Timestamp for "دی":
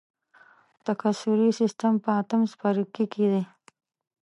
3.31-3.43